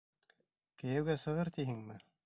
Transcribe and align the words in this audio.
Кейәүгә 0.83 1.19
сығыр 1.25 1.53
тиһеңме? 1.59 2.03